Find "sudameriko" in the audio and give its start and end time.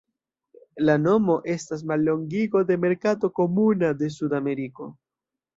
4.17-4.91